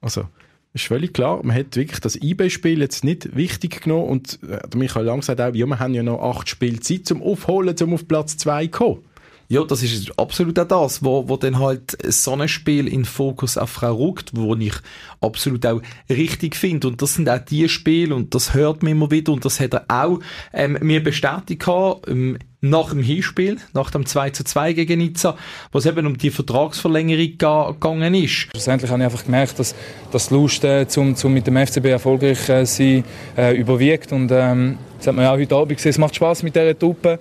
[0.01, 0.25] Also,
[0.73, 5.05] ist völlig klar, man hat wirklich das eBay-Spiel jetzt nicht wichtig genommen und äh, Michael
[5.05, 8.07] Lang sagt auch, ja, wir haben ja noch acht Spiele Zeit zum Aufholen, zum auf
[8.07, 8.99] Platz zwei zu kommen.
[9.49, 13.57] Ja, das ist absolut auch das, wo, wo dann halt so ein Spiel in Fokus
[13.57, 14.73] auf Frau rückt, wo ich
[15.21, 16.87] absolut auch richtig finde.
[16.87, 19.73] Und das sind auch die Spiele, und das hört man immer wieder, und das hat
[19.73, 20.21] er auch
[20.53, 25.35] ähm, mir bestätigt gehabt, ähm, nach dem Hinspiel, nach dem 2 zu 2 gegen Nizza,
[25.71, 28.47] wo es eben um die Vertragsverlängerung gegangen ist.
[28.51, 29.75] Schlussendlich habe ich einfach gemerkt, dass
[30.11, 33.03] das Lust, äh, zum, zum mit dem FCB erfolgreich äh, sein,
[33.37, 34.13] äh, überwiegt.
[34.13, 36.77] Und ähm, das hat man ja auch heute Abend gesehen, es macht Spaß mit dieser
[36.79, 37.19] Truppe.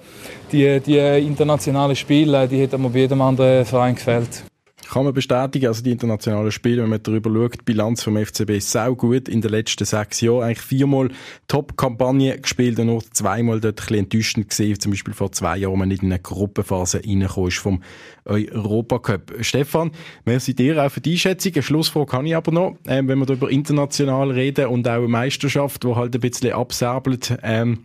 [0.52, 4.44] Die, die internationalen Spiele, die hätten mir bei jedem anderen Verein gefällt
[4.90, 5.66] kann man bestätigen.
[5.66, 9.40] Also die internationalen Spiele, wenn man darüber schaut, Bilanz vom FCB ist sehr gut in
[9.40, 10.42] den letzten sechs Jahren.
[10.42, 11.11] Eigentlich viermal
[11.49, 14.79] Top-Kampagne gespielt und nur zweimal dort ein bisschen enttäuschend gesehen.
[14.79, 17.83] Zum Beispiel vor zwei Jahren, wenn man nicht in eine Gruppenphase reingekommen ist vom
[18.25, 19.33] Europacup.
[19.40, 19.90] Stefan,
[20.25, 21.53] merci dir auch für die Einschätzung.
[21.55, 22.77] Eine Schlussfrage kann ich aber noch.
[22.87, 27.37] Ähm, wenn wir darüber international reden und auch eine Meisterschaft, die halt ein bisschen absäbelt,
[27.42, 27.85] ähm,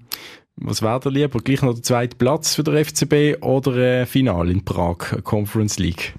[0.59, 1.39] was wäre da lieber?
[1.39, 6.15] Gleich noch der zweite Platz für der FCB oder äh, Final in Prag, Conference League?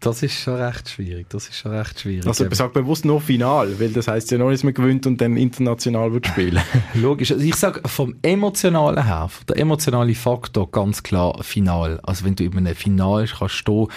[0.00, 1.28] Das ist schon recht schwierig.
[1.28, 2.26] Das ist schon recht schwierig.
[2.26, 5.36] Also sagt bewusst nur Final, weil das heißt ja noch, dass man gewinnt und dann
[5.36, 6.62] international wird spielen.
[6.94, 7.32] Logisch.
[7.32, 11.98] Also ich sage vom emotionalen her, der emotionale Faktor ganz klar Final.
[12.04, 13.88] Also wenn du über ein Final kannst stehen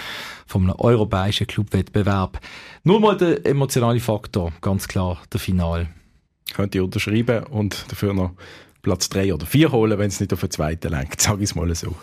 [0.47, 2.39] von einem europäischen Clubwettbewerb.
[2.83, 5.87] Nur mal der emotionale Faktor, ganz klar der Final.
[6.53, 8.31] Könnt ihr unterschreiben und dafür noch
[8.81, 11.21] Platz 3 oder 4 holen, wenn es nicht auf den zweiten lenkt.
[11.21, 11.95] Sag ich es mal so.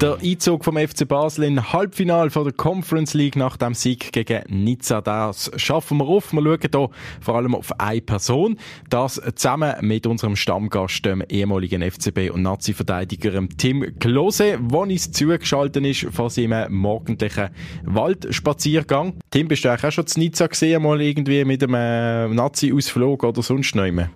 [0.00, 4.42] Der Einzug vom FC Basel in Halbfinale von der Conference League nach dem Sieg gegen
[4.48, 6.32] Nizza, das schaffen wir auf.
[6.32, 8.58] Wir schauen hier vor allem auf eine Person.
[8.90, 15.86] Das zusammen mit unserem Stammgast, dem ehemaligen FCB- und Nazi-Verteidiger Tim Klose, der uns zugeschaltet
[15.86, 17.50] ist von seinem morgendlichen
[17.84, 19.14] Waldspaziergang.
[19.30, 23.42] Tim, bist du eigentlich auch schon zu Nizza gesehen, mal irgendwie mit einem Nazi-Ausflug oder
[23.42, 24.10] sonst noch immer?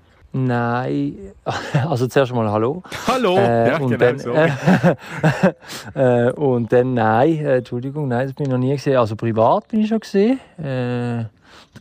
[0.47, 1.17] Nein,
[1.89, 2.83] also zuerst mal Hallo.
[3.07, 4.33] Hallo, äh, ja, und genau dann, so.
[5.95, 8.97] äh, und dann nein, äh, Entschuldigung, nein, das bin ich noch nie gesehen.
[8.97, 10.39] Also privat bin ich schon gesehen.
[10.59, 11.25] Äh,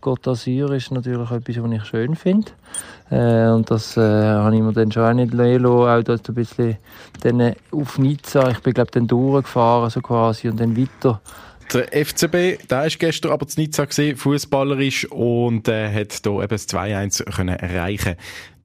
[0.01, 2.51] Gott d'Azur ist natürlich etwas, was ich schön finde.
[3.09, 6.35] Äh, und das äh, habe ich mir dann schon auch nicht lassen, auch dort ein
[6.35, 6.77] bisschen
[7.21, 11.21] dann auf Nizza, ich bin glaube dann durchgefahren so quasi und dann weiter
[11.73, 16.47] der FCB, der ist gestern aber zu Nizza gesehen, fußballerisch und äh, hat hier eben
[16.47, 18.15] das 2-1 können erreichen.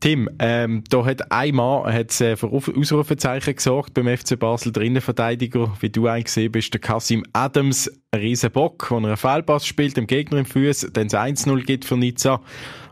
[0.00, 4.82] Tim, ähm, da hat ein Mann hat, äh, für Ausrufezeichen gesorgt beim FC Basel, der
[4.82, 9.64] Innenverteidiger, wie du eigentlich gesehen bist, der Kasim Adams, ein riesen Bock, der einen Fehlpass
[9.64, 12.40] spielt, dem Gegner im Fuß, dann das 1-0 gibt für Nizza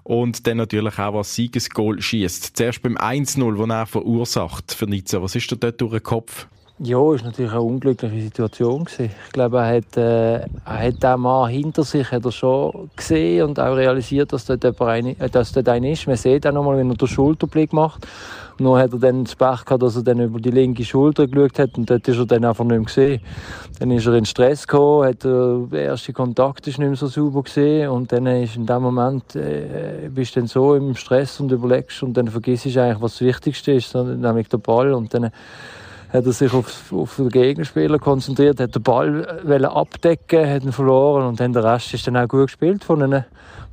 [0.04, 2.56] und dann natürlich auch was Siegesgoal schießt.
[2.56, 5.20] Zuerst beim 1-0, das er verursacht für Nizza.
[5.20, 6.46] Was ist da dort durch den Kopf?
[6.82, 9.10] Ja, ist natürlich eine unglückliche Situation gewesen.
[9.26, 13.44] Ich glaube, er hat, äh, er hat den Mann hinter sich hat er schon gesehen
[13.44, 16.06] und auch realisiert, dass dort, ein, äh, dass dort einer ist.
[16.06, 18.06] Man sieht auch nochmal, wenn er den Schulterblick macht.
[18.58, 21.58] Nur hat er dann das Pech gehabt, dass er dann über die linke Schulter geschaut
[21.58, 23.20] hat und dort ist er dann einfach nicht mehr gesehen.
[23.78, 27.08] Dann ist er in Stress gekommen, hat er, der erste Kontakt ist nicht mehr so
[27.08, 31.40] sauber gesehen und dann ist in dem Moment, äh, bist du dann so im Stress
[31.40, 35.12] und überlegst und dann vergisst du eigentlich, was das Wichtigste ist, nämlich der Ball und
[35.12, 35.30] dann
[36.12, 40.72] hat er sich auf, auf den Gegenspieler konzentriert, hat den Ball äh, abdecken, hat ihn
[40.72, 43.24] verloren und dann der Rest ist dann auch gut gespielt von ihnen,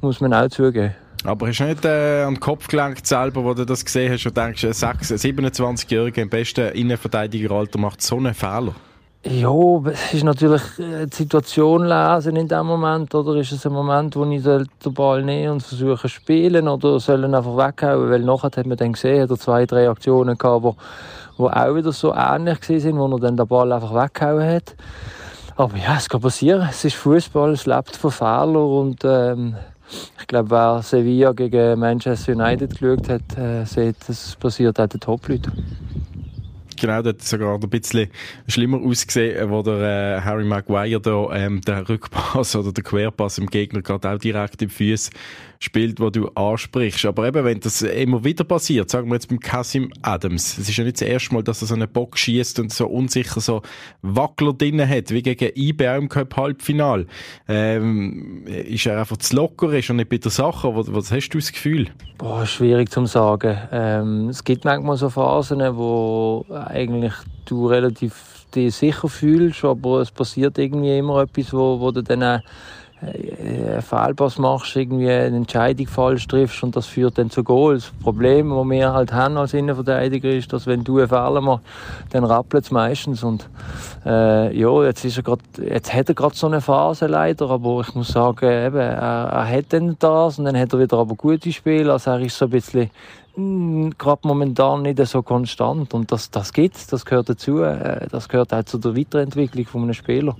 [0.02, 0.95] muss man auch zugeben.
[1.23, 4.26] Aber hast du nicht äh, an den Kopf gelenkt selber, wo du das gesehen hast
[4.26, 8.76] und denkst, ein 27-Jähriger im besten Innenverteidigeralter macht so einen Fehler?
[9.26, 13.73] Ja, es ist natürlich äh, die Situation lesen in dem Moment, oder ist es ein
[13.73, 18.10] Moment, wo ich den Ball nehme und versuche zu spielen oder soll ihn einfach weghauen,
[18.10, 20.76] weil nachher hat man dann gesehen, hat er zwei, drei Aktionen gehabt, wo
[21.38, 24.76] die auch wieder so ähnlich sind, wo er dann den Ball einfach weggehauen hat.
[25.56, 26.67] Aber ja, es kann passieren.
[26.69, 29.56] Es ist Fußball, es lebt von Fehlern und ähm,
[30.19, 35.00] ich glaube, wer Sevilla gegen Manchester United geschaut hat, äh, sieht, es passiert auch den
[35.00, 35.52] Top-Leuten.
[36.80, 38.10] Genau, das hat sogar ein bisschen
[38.47, 43.47] schlimmer ausgesehen, wo der äh, Harry Maguire da ähm, den Rückpass oder den Querpass im
[43.47, 45.10] Gegner gerade auch direkt im Füß
[45.60, 47.06] spielt, wo du ansprichst.
[47.06, 50.78] Aber eben, wenn das immer wieder passiert, sagen wir jetzt beim Kasim Adams, es ist
[50.78, 53.62] ja nicht das erste Mal, dass er so einen Bock schießt und so unsicher so
[54.02, 57.08] Wackler drinnen hat, wie gegen IBA im Cup Halbfinal.
[57.48, 60.76] Ähm, ist er einfach zu locker, ist er nicht bei der Sache?
[60.76, 61.88] Was, was hast du das Gefühl?
[62.17, 63.58] Boah, schwierig zu sagen.
[63.72, 67.13] Ähm, es gibt manchmal so Phasen, wo eigentlich
[67.46, 72.41] du relativ dich sicher fühlst, aber es passiert irgendwie immer etwas, wo, wo du dann
[73.01, 77.91] einen Fehlpass machst, irgendwie eine Entscheidung falsch triffst und das führt dann zu Goals.
[77.91, 81.63] Das Problem, das wir halt haben als Innenverteidiger, ist, dass wenn du einen Fehler machst,
[82.10, 83.23] dann rappelt es meistens.
[83.23, 83.47] Und
[84.05, 87.81] äh, ja, jetzt, ist er grad, jetzt hat er gerade so eine Phase leider, aber
[87.81, 91.15] ich muss sagen, eben, er, er hat dann das und dann hat er wieder aber
[91.15, 91.91] gute Spiele.
[91.91, 92.89] Also er ist so ein bisschen
[93.97, 95.93] gerade momentan nicht so konstant.
[95.93, 97.62] Und das, das gibt das gehört dazu.
[97.62, 100.36] Äh, das gehört auch zu der Weiterentwicklung von einem Spieler.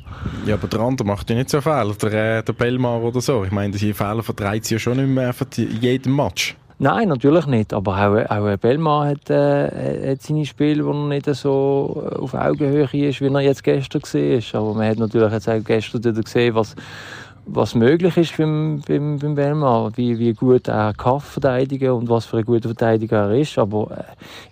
[0.45, 3.43] Ja, aber der andere macht ja nicht so Fehler, der, äh, der Bellmar oder so.
[3.43, 6.55] Ich meine, diese Fehler vertreibt sie ja schon nicht mehr für jedem Match.
[6.79, 7.73] Nein, natürlich nicht.
[7.73, 12.83] Aber auch, auch Bellmann hat, äh, hat seine Spiele, wo er nicht so auf Augenhöhe
[12.83, 14.62] ist, wie er jetzt gestern war.
[14.62, 16.75] Aber man hat natürlich jetzt auch gestern wieder gesehen, was,
[17.47, 22.25] was möglich ist beim, beim, beim Bellmann, wie, wie gut er kann verteidigen und was
[22.25, 23.57] für ein guter Verteidiger er ist.
[23.57, 24.03] Aber äh,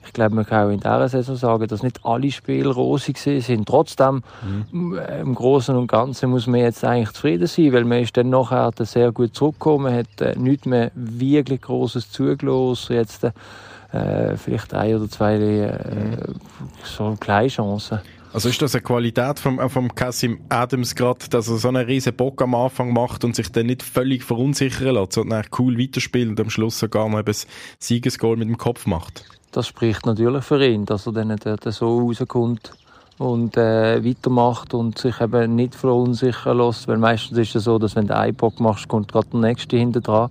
[0.05, 3.67] ich glaube, man kann auch in dieser Saison sagen, dass nicht alle Spiele rosig sind.
[3.67, 4.23] Trotzdem,
[4.71, 4.99] mhm.
[5.21, 8.71] im Großen und Ganzen muss man jetzt eigentlich zufrieden sein, weil man ist dann nachher
[8.79, 15.09] sehr gut zurückgekommen, hat äh, nichts mehr wirklich Großes zugelassen, jetzt äh, vielleicht ein oder
[15.09, 16.35] zwei äh, mhm.
[16.83, 17.99] so kleine Chancen.
[18.35, 21.85] Also ist das eine Qualität vom, äh, vom Cassim Adams gerade, dass er so einen
[21.85, 26.27] riesen Bock am Anfang macht und sich dann nicht völlig verunsichern lässt, sondern cool weiterspielt
[26.27, 27.35] und am Schluss sogar noch ein
[27.79, 29.23] Siegesgoal mit dem Kopf macht?
[29.53, 31.37] Das spricht natürlich für ihn, dass er dann
[31.69, 32.73] so rauskommt
[33.19, 37.95] und äh, weitermacht und sich eben nicht verunsichern lässt, weil meistens ist es so, dass
[37.95, 40.29] wenn du einen Bock machst, kommt gerade der nächste hinter dran.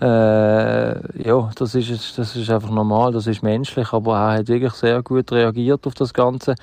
[0.00, 4.74] Äh, ja, das ist, das ist einfach normal, das ist menschlich, aber er hat wirklich
[4.74, 6.54] sehr gut reagiert auf das Ganze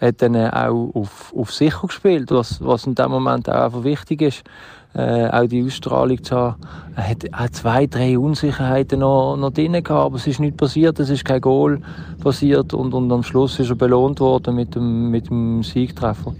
[0.00, 4.22] hat dann auch auf, auf sicher gespielt, was, was in dem Moment auch einfach wichtig
[4.22, 4.44] ist.
[4.94, 6.56] Äh, auch die Ausstrahlung zu haben.
[6.96, 10.98] Er hat auch zwei, drei Unsicherheiten noch, noch drin gehabt, aber es ist nichts passiert,
[10.98, 11.82] es ist kein Goal
[12.22, 16.34] passiert und, und am Schluss ist er belohnt worden mit dem, mit dem Siegtreffer.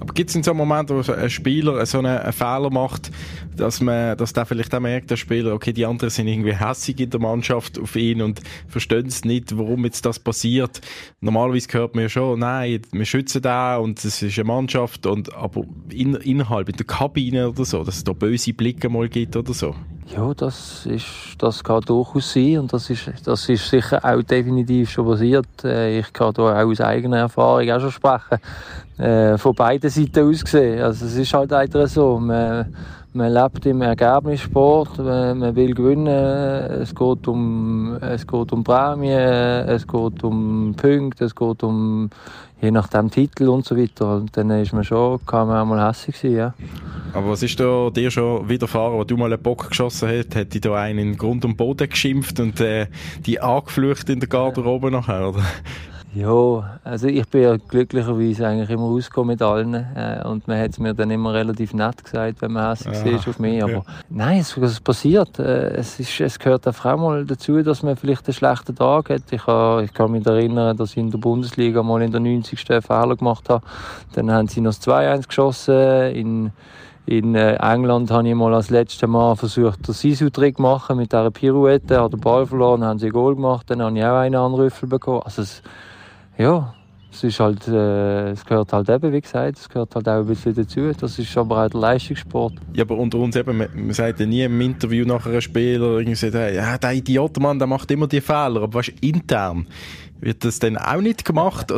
[0.00, 3.12] Aber gibt es in so einem Moment, wo ein Spieler so einen, einen Fehler macht,
[3.56, 7.00] dass man, dass der vielleicht auch merkt, der Spieler, okay, die anderen sind irgendwie hässig
[7.00, 10.80] in der Mannschaft auf ihn und verstehen es nicht, warum jetzt das passiert.
[11.20, 15.34] Normalerweise hört man ja schon, nein, wir schützen da und es ist eine Mannschaft und,
[15.34, 19.36] aber in, innerhalb, in der Kabine oder so, dass es da böse Blicke mal gibt
[19.36, 19.74] oder so.
[20.14, 21.06] Ja, das ist,
[21.38, 25.46] das kann durchaus sein und das ist, das ist sicher auch definitiv schon passiert.
[25.64, 28.38] Äh, ich kann da auch aus eigener Erfahrung auch schon sprechen.
[28.98, 30.80] Äh, von beiden Seiten aus gesehen.
[30.82, 32.18] Also es ist halt einfach so.
[32.18, 32.74] Man,
[33.14, 39.86] man lebt im Ergebnissport, man will gewinnen, es geht um, es geht um Prämien, es
[39.86, 42.10] geht um Punkte, es geht um
[42.60, 44.16] je nach dem Titel und so weiter.
[44.16, 46.54] Und dann ist man schon, kann man auch mal hässlich sein, ja.
[47.12, 50.34] Aber was ist da dir schon widerfahren, wo du mal einen Bock geschossen hast?
[50.34, 52.88] Hat dich da einen in Grund und Boden geschimpft und äh,
[53.24, 55.42] die angeflucht in der Garderobe nachher, oder?
[56.14, 60.70] Ja, also ich bin ja glücklicherweise eigentlich immer rausgekommen mit allen äh, und man hat
[60.70, 63.30] es mir dann immer relativ nett gesagt, wenn man hässlich ja.
[63.30, 63.82] auf mich, aber ja.
[64.10, 68.26] nein, es, es passiert, äh, es, ist, es gehört auch mal dazu, dass man vielleicht
[68.28, 69.22] einen schlechten Tag hat.
[69.32, 72.60] Ich, ha, ich kann mich erinnern, dass ich in der Bundesliga mal in der 90.
[72.60, 73.64] Fehler gemacht habe,
[74.14, 76.52] dann haben sie noch 2-1 geschossen, in
[77.06, 81.12] in äh, England habe ich mal als letztes Mal versucht, den Sisu-Trick zu machen mit
[81.12, 84.16] dieser Pirouette, habe den Ball verloren, haben sie ein Goal gemacht, dann habe ich auch
[84.16, 85.20] einen Anrüffel bekommen.
[85.22, 85.62] Also es,
[86.38, 86.74] ja,
[87.14, 90.26] es ist halt, äh, es gehört halt eben, wie gesagt, es gehört halt auch ein
[90.26, 90.90] bisschen dazu.
[90.98, 92.54] Das ist aber auch der Leistungssport.
[92.72, 95.98] Ja, aber unter uns eben, man, man sagt ja nie im Interview nach einem Spieler,
[95.98, 99.68] irgendwie sagt, ja, der Idiot, Mann, der macht immer die Fehler, aber was intern?
[100.20, 101.72] Wird das denn auch nicht gemacht?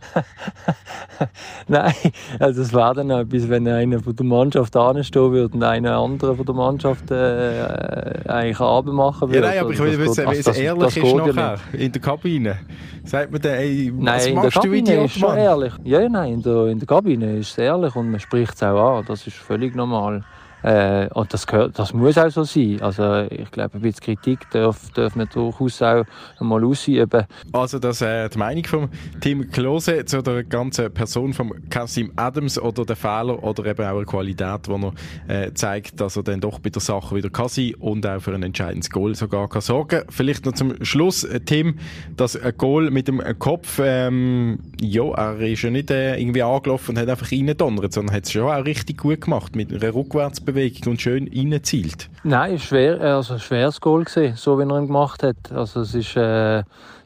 [1.68, 1.94] Nein,
[2.38, 6.36] also es wäre dann etwas, wenn einer von der Mannschaft anstehen würde und einer andere
[6.36, 9.46] von der Mannschaft äh, eigentlich Abend machen würde.
[9.46, 12.58] Ja, nein, aber ich will wissen, wie es ehrlich ist nachher, in der Kabine.
[13.04, 15.72] Sagt man dann, ey, was nein, machst du, Idiot, ist schon ehrlich.
[15.84, 18.98] Ja, nein, in der, in der Kabine ist es ehrlich und man spricht es auch
[18.98, 20.24] an, das ist völlig normal.
[20.62, 22.80] Äh, und das, gehört, das muss auch so sein.
[22.80, 26.04] Also ich glaube, ein bisschen Kritik darf, darf man durchaus auch
[26.40, 27.24] mal ausüben.
[27.52, 28.88] Also das äh, die Meinung von
[29.20, 33.96] Tim Klose zu der ganzen Person von Kasim Adams oder der Fehler oder eben auch
[33.96, 34.92] eine Qualität, die
[35.28, 38.20] er äh, zeigt, dass er dann doch bei der Sache wieder kann sein und auch
[38.20, 40.02] für ein entscheidendes Goal sogar kann sorgen.
[40.10, 41.78] Vielleicht noch zum Schluss, äh, Tim,
[42.16, 46.92] das ein Goal mit dem Kopf, ähm, ja, er ist ja nicht äh, irgendwie angelaufen
[46.92, 50.51] und hat einfach reingedonnert, sondern hat es schon auch richtig gut gemacht mit einer Rückwärtsbewegung
[50.52, 52.08] Bewegung und schön reinzielt.
[52.24, 55.52] Nein, schwer, also ein schweres Goal gesehen, so wie er ihn gemacht hat.
[55.52, 56.62] Also es ist, äh,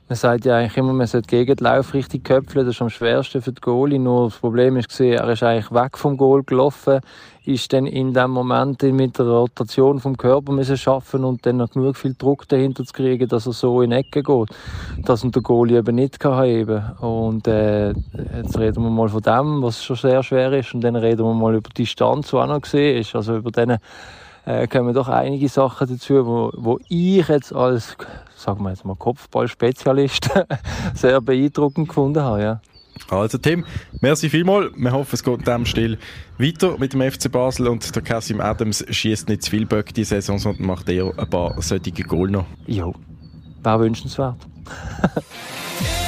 [0.09, 2.91] man sagt ja eigentlich immer, man sollte gegen den Lauf richtig köpfeln, das ist am
[2.91, 3.99] schwersten für den Goalie.
[3.99, 7.01] Nur das Problem ist er ist eigentlich weg vom Goal gelaufen,
[7.45, 11.71] ist dann in dem Moment mit der Rotation vom Körper müssen schaffen und dann noch
[11.71, 14.49] genug viel Druck dahinter zu kriegen, dass er so in die Ecke geht,
[15.05, 16.85] dass er der Goalie eben nicht kann heben.
[17.01, 20.95] Und äh, jetzt reden wir mal von dem, was schon sehr schwer ist, und dann
[20.95, 23.79] reden wir mal über die Distanz, die auch noch gesehen ist, also über den
[24.47, 27.97] äh, kommen doch einige Sachen dazu, wo, wo ich jetzt als,
[28.37, 30.31] sagen wir jetzt mal Kopfballspezialist
[30.95, 32.43] sehr beeindruckend gefunden habe.
[32.43, 32.61] Ja.
[33.11, 33.65] Also Tim,
[34.01, 34.73] merci vielmals.
[34.77, 35.99] Wir hoffen, es geht in diesem Stil
[36.39, 40.05] weiter mit dem FC Basel und der Cassim Adams schießt nicht zu viel Böcke die
[40.05, 42.47] Saison, sondern macht eher ein paar solche Goal noch.
[42.67, 42.95] Jo,
[43.63, 44.37] wäre wünschenswert.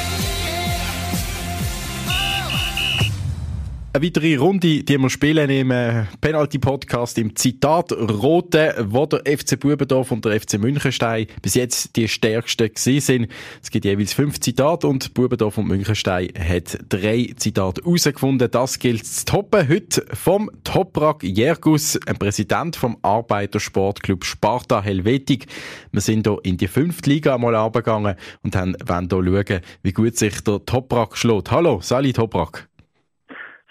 [3.90, 9.59] Eine weitere Runde, die wir spielen im äh, Penalty-Podcast im Zitat Rote, wo der FC
[9.59, 13.29] Bubendorf und der FC Münchenstein bis jetzt die stärksten gewesen sind.
[13.62, 18.51] Es gibt jeweils fünf Zitate und Bubendorf und Münchenstein hat drei Zitate herausgefunden.
[18.51, 19.66] Das gilt zu toppen.
[19.66, 25.46] Heute vom Toprak Jergus, ein Präsident vom Arbeitersportclub Sparta Helvetik.
[25.92, 29.92] Wir sind hier in die fünfte Liga einmal runtergegangen und haben, wollen hier schauen, wie
[29.92, 31.51] gut sich der Toprak schlägt.
[31.51, 32.68] Hallo, Sali Toprak.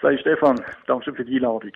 [0.00, 1.72] Sei Stefan, danke für die Einladung.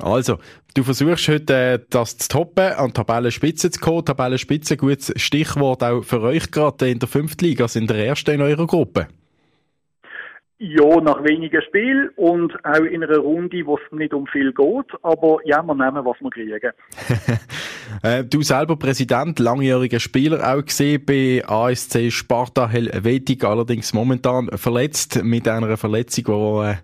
[0.00, 0.38] Also,
[0.74, 4.04] du versuchst heute äh, das zu toppen, an Tabellenspitze zu kommen.
[4.04, 8.40] Tabellenspitze, gutes Stichwort auch für euch gerade in der fünften Liga, sind der Erste in
[8.40, 9.08] eurer Gruppe.
[10.64, 14.92] Ja, nach wenigen Spielen und auch in einer Runde, wo es nicht um viel geht.
[15.02, 16.70] Aber ja, wir nehmen, was wir kriegen.
[18.04, 25.24] äh, du selber Präsident, langjähriger Spieler auch gesehen bei ASC Sparta Helvetik, allerdings momentan verletzt
[25.24, 26.74] mit einer Verletzung, die äh,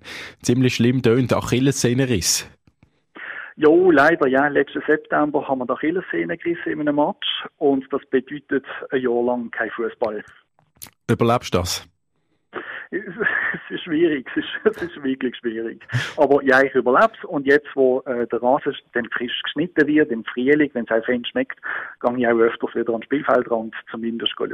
[0.42, 2.50] ziemlich schlimm tönt, Achillessehnenriss.
[3.54, 4.48] Ja, leider, ja.
[4.48, 9.22] Letzten September haben wir die Achillessehne gerissen in einem Match und das bedeutet ein Jahr
[9.22, 10.24] lang kein Fußball.
[11.08, 11.88] Überlebst du das?
[13.88, 15.80] schwierig, es ist, es ist wirklich schwierig.
[16.16, 20.10] Aber ja, ich überlebe es und jetzt, wo äh, der Rasen dann frisch geschnitten wird,
[20.10, 21.58] im Frühling, wenn es auch fein schmeckt,
[22.00, 24.52] gehe ich auch öfters wieder am Spielfeldrand zumindest schauen.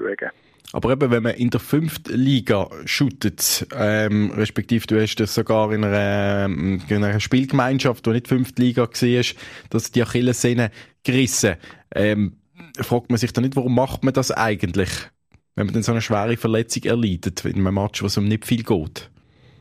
[0.72, 5.72] Aber eben, wenn man in der fünften Liga shootet, ähm, respektive du hast das sogar
[5.72, 9.24] in einer, ähm, in einer Spielgemeinschaft, die nicht fünfte Liga war,
[9.70, 10.70] dass die Achillessehne
[11.04, 11.56] gerissen,
[11.94, 12.38] ähm,
[12.80, 14.90] fragt man sich dann nicht, warum macht man das eigentlich?
[15.54, 18.44] wenn man dann so eine schwere Verletzung erleidet in einem Match, wo es um nicht
[18.44, 19.10] viel geht?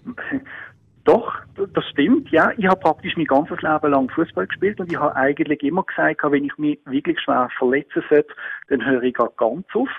[1.05, 2.51] Doch, das stimmt, ja.
[2.57, 6.21] Ich habe praktisch mein ganzes Leben lang Fußball gespielt und ich habe eigentlich immer gesagt,
[6.23, 8.33] wenn ich mich wirklich schwer verletzen sollte,
[8.69, 9.89] dann höre ich ganz auf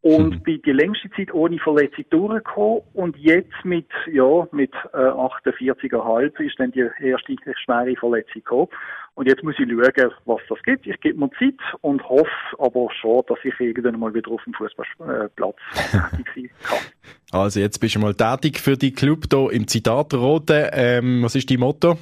[0.00, 0.40] und mhm.
[0.44, 6.58] bin die längste Zeit ohne Verletzung durchgekommen und jetzt mit, ja, mit äh, 48,5 ist
[6.58, 8.68] dann die erste schwere Verletzung gekommen.
[9.16, 10.86] Und jetzt muss ich schauen, was das gibt.
[10.86, 14.54] Ich gebe mir Zeit und hoffe aber schon, dass ich irgendwann mal wieder auf dem
[14.54, 15.56] Fußballplatz
[16.24, 16.78] tätig sein kann.
[17.30, 20.70] Also jetzt bist du mal tätig für die Club hier im Zitat Rote.
[20.72, 21.96] Ähm, was ist dein Motto?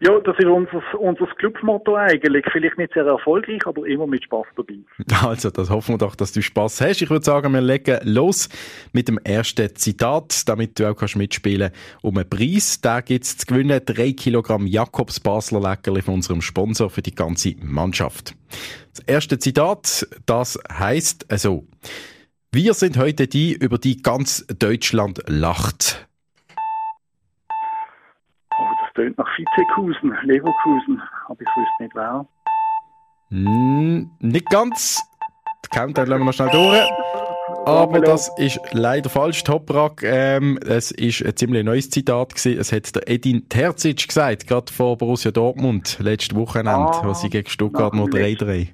[0.00, 2.44] Ja, das ist unser, unser Clubmotto eigentlich.
[2.50, 4.78] Vielleicht nicht sehr erfolgreich, aber immer mit Spaß dabei.
[5.24, 7.02] Also, das hoffen wir doch, dass du Spaß hast.
[7.02, 8.48] Ich würde sagen, wir legen los
[8.92, 11.70] mit dem ersten Zitat, damit du auch kannst mitspielen
[12.02, 12.80] um einen Preis.
[12.80, 17.14] Da gibt es zu gewinnen drei Kilogramm Jakobs Basler Leckerli von unserem Sponsor für die
[17.14, 18.34] ganze Mannschaft.
[18.94, 21.66] Das erste Zitat, das heißt also,
[22.52, 26.06] wir sind heute die, über die ganz Deutschland lacht
[28.94, 32.26] tönt nach Vizekusen, Leverkusen, aber ich wüsste nicht wer.
[33.30, 35.02] Mm, nicht ganz.
[35.64, 36.88] Die Countdown lassen wir noch schnell durch.
[37.66, 40.02] Aber das ist leider falsch, Toprak.
[40.02, 42.58] Ähm, es ist ein ziemlich neues Zitat gewesen.
[42.58, 47.30] Es hat der Edin Terzic gesagt, gerade vor Borussia Dortmund, letztes Wochenende, ah, was sie
[47.30, 48.68] gegen Stuttgart nur 3-3.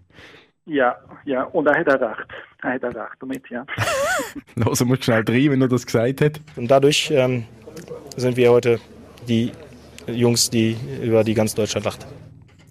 [0.66, 2.26] Ja, ja, und er hat auch recht.
[2.62, 3.64] Er hat auch recht damit, ja.
[4.56, 6.40] Hören wir schnell rein, wenn er das gesagt hat.
[6.56, 7.44] Und dadurch ähm,
[8.16, 8.78] sind wir heute
[9.28, 9.52] die
[10.14, 12.06] Jungs, die über die ganz Deutschland lacht.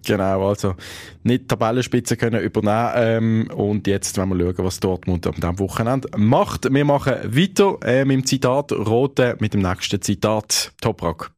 [0.06, 0.76] Genau, also
[1.24, 6.10] nicht Tabellenspitze können übernehmen ähm, und jetzt wollen wir schauen, was Dortmund am diesem Wochenende
[6.18, 6.74] macht.
[6.74, 11.32] Wir machen weiter äh, mit dem Zitat Rote mit dem nächsten Zitat Toprak.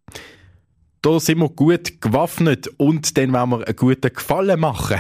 [1.02, 5.00] Da sind wir gut gewaffnet und dann wollen wir einen guten Gefallen machen.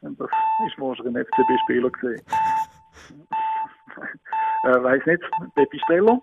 [0.00, 0.12] Das
[0.66, 2.22] ist wahrscheinlich ein FCB-Spieler gesehen.
[4.64, 5.22] äh, weiß nicht,
[5.56, 6.22] Peppi Streller?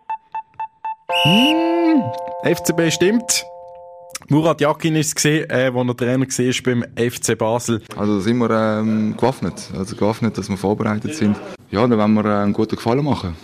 [1.23, 2.03] Hm,
[2.43, 3.45] FCB stimmt.
[4.29, 7.81] Murat Yakin ist es gesehen, äh, wo er Trainer war beim FC Basel.
[7.97, 11.37] Also sind wir ähm, gewaffnet, also gewaffnet, dass wir vorbereitet sind.
[11.69, 13.35] Ja, dann wollen wir äh, einen guten Gefallen machen.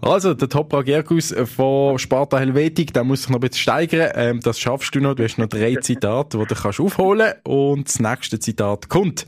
[0.00, 4.10] Also, der Topra Gergus von Sparta Helvetik, der muss sich noch ein bisschen steigern.
[4.14, 5.14] Ähm, das schaffst du noch.
[5.14, 9.26] Du hast noch drei Zitate, die du kannst aufholen Und das nächste Zitat kommt.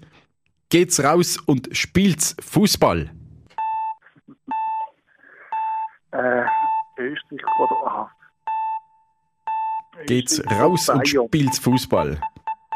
[0.68, 3.10] Geht's raus und spielt's Fußball?
[6.10, 6.44] Äh,
[6.98, 8.10] Österreich oder aha.
[10.06, 12.20] Geht's raus und spielt Fußball?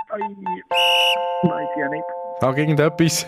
[0.09, 2.05] Ei, weiß ich ja nicht.
[2.40, 3.26] Sag irgendetwas.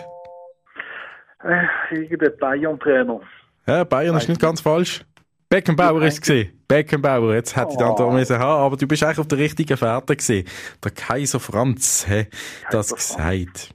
[1.43, 3.21] Äh, irgendein Bayern-Trainer.
[3.67, 5.05] Ja, Bayern ist nicht ganz falsch.
[5.49, 6.63] Beckenbauer ist es gesehen.
[6.67, 8.11] Beckenbauer, jetzt hätte ich dann da oh.
[8.11, 10.47] müssen haben, aber du bist eigentlich auf der richtigen Fährte gesehen.
[10.83, 12.27] Der Kaiser Franz hat
[12.71, 13.71] das gesagt.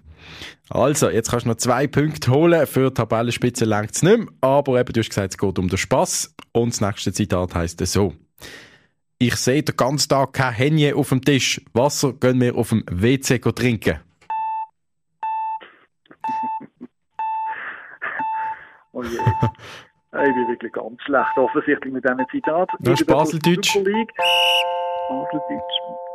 [0.71, 2.67] Also, jetzt kannst du noch zwei Punkte holen.
[2.67, 4.29] Für die Tabellenspitze längt es nicht mehr.
[4.41, 6.35] Aber eben, du hast gesagt, es geht um den Spass.
[6.53, 8.13] Und das nächste Zitat heisst so.
[9.19, 11.61] Ich sehe den ganzen Tag kein Henje auf dem Tisch.
[11.73, 14.01] Wasser gehen wir auf dem WC trinken.
[18.93, 19.11] Oh je.
[19.11, 22.69] Ich bin wirklich ganz schlecht, offensichtlich mit diesem Zitat.
[22.81, 23.75] Das ist Baseldeutsch.
[23.75, 25.63] Baseldeutsch,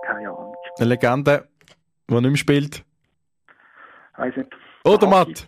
[0.05, 0.55] keine Ahnung.
[0.79, 1.47] Eine Legende,
[2.09, 2.83] die nicht mehr spielt.
[4.17, 4.49] Weiss nicht.
[4.83, 5.47] Oder Matt.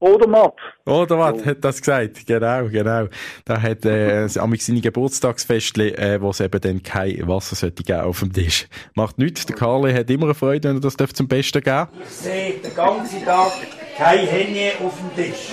[0.00, 0.54] Oder Matt.
[0.86, 2.26] Oder Matt hat das gesagt.
[2.26, 3.06] Genau, genau.
[3.44, 8.00] Da hat äh, amig seine Geburtstagsfestli, äh, wo es eben dann kein Wasser sollte geben
[8.00, 8.66] auf dem Tisch.
[8.94, 9.44] Macht nichts.
[9.44, 12.54] Der Carly hat immer eine Freude, wenn er das darf zum Besten geben Ich sehe
[12.54, 13.52] den ganzen Tag
[13.96, 15.50] kein Hände auf dem Tisch.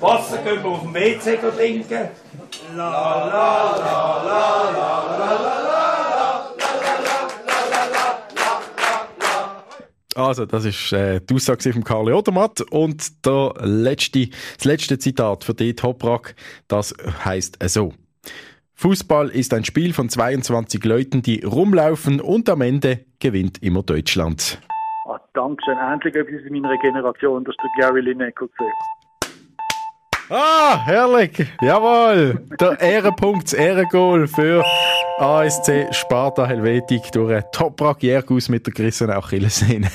[0.00, 2.08] Wasser können wir auf dem WC trinken.
[2.76, 5.83] La la la la la la la la.
[10.16, 12.60] Also, das ist äh, die Aussage von Karl Odermatt.
[12.60, 16.34] Und der letzte, das letzte Zitat für die Toprak,
[16.68, 16.94] das
[17.24, 17.92] heißt so.
[18.74, 24.60] Fußball ist ein Spiel von 22 Leuten, die rumlaufen und am Ende gewinnt immer Deutschland.
[25.06, 25.78] Ah, Dankeschön.
[25.78, 29.03] Endlich etwas in meiner Generation, das ist der Gary Lineker gesehen.
[30.30, 31.46] Ah, herrlich.
[31.60, 32.40] Jawohl.
[32.58, 34.64] Der Ehrenpunkt, das Ehrengoal für
[35.18, 39.90] ASC Sparta Helvetik durch Toprak Jergus mit der gerissenen Achillessehne.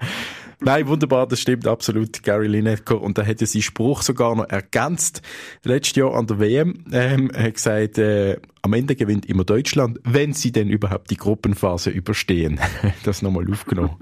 [0.60, 3.00] Nein, wunderbar, das stimmt absolut, Gary Lineker.
[3.00, 5.20] Und er hätte seinen Spruch sogar noch ergänzt.
[5.62, 10.32] Letztes Jahr an der WM ähm, hat gesagt, äh, am Ende gewinnt immer Deutschland, wenn
[10.32, 12.58] sie denn überhaupt die Gruppenphase überstehen.
[13.04, 13.96] das nochmal aufgenommen.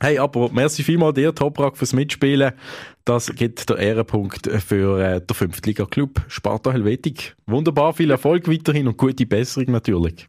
[0.00, 2.52] Hey, aber merci vielmal dir, Toprak, fürs Mitspielen.
[3.04, 7.36] Das gibt der Ehrenpunkt für äh, der Fünftliga-Club Sparta Helvetik.
[7.46, 10.28] Wunderbar, viel Erfolg weiterhin und gute Besserung natürlich.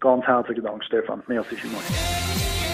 [0.00, 1.22] Ganz herzlichen Dank, Stefan.
[1.26, 1.84] Merci vielmals.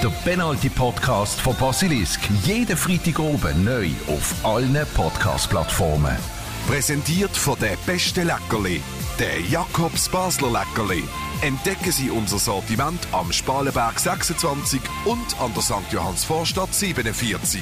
[0.03, 2.21] Der Penalty Podcast von Basilisk.
[2.45, 6.17] Jeden Freitag oben neu auf allen Podcast-Plattformen.
[6.67, 8.81] Präsentiert von der beste Leckerli,
[9.21, 11.05] der Jakobs Basler Leckerli.
[11.43, 15.93] Entdecken Sie unser Sortiment am Spalenberg 26 und an der St.
[15.93, 17.61] Johanns Vorstadt 47.